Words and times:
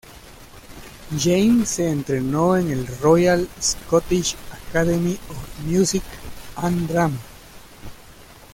James 1.15 1.69
se 1.69 1.87
entrenó 1.91 2.57
en 2.57 2.71
el 2.71 2.87
"Royal 3.01 3.47
Scottish 3.61 4.35
Academy 4.51 5.13
of 5.29 5.59
Music 5.65 6.01
and 6.55 6.87
Drama". 6.89 7.19